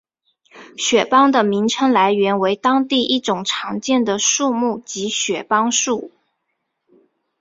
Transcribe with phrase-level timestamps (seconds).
[0.79, 6.09] 雪邦的名称来源为当地一种常见的树木即雪邦树。